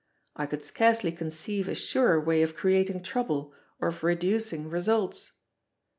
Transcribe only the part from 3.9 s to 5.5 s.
reducing results.